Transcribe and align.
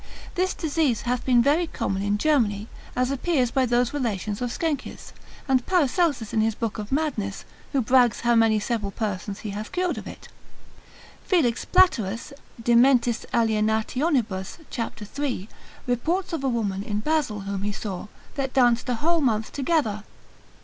This 0.33 0.55
disease 0.55 1.03
hath 1.03 1.23
been 1.25 1.43
very 1.43 1.67
common 1.67 2.01
in 2.01 2.17
Germany, 2.17 2.67
as 2.95 3.11
appears 3.11 3.51
by 3.51 3.67
those 3.67 3.93
relations 3.93 4.41
of 4.41 4.49
Sckenkius, 4.51 5.13
and 5.47 5.63
Paracelsus 5.67 6.33
in 6.33 6.41
his 6.41 6.55
book 6.55 6.79
of 6.79 6.91
Madness, 6.91 7.45
who 7.71 7.81
brags 7.83 8.21
how 8.21 8.33
many 8.33 8.59
several 8.59 8.89
persons 8.89 9.41
he 9.41 9.51
hath 9.51 9.71
cured 9.71 9.99
of 9.99 10.07
it. 10.07 10.27
Felix 11.23 11.65
Plateras 11.65 12.33
de 12.63 12.73
mentis 12.73 13.27
alienat. 13.31 13.89
cap. 14.71 14.95
3, 14.97 15.47
reports 15.85 16.33
of 16.33 16.43
a 16.43 16.49
woman 16.49 16.81
in 16.81 16.99
Basil 17.01 17.41
whom 17.41 17.61
he 17.61 17.71
saw, 17.71 18.07
that 18.33 18.55
danced 18.55 18.89
a 18.89 18.95
whole 18.95 19.21
month 19.21 19.51
together. 19.51 20.03